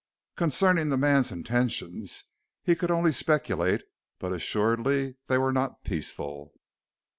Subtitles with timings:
[0.35, 2.23] Concerning the man's intentions
[2.63, 3.83] he could only speculate,
[4.17, 6.53] but assuredly they were not peaceful.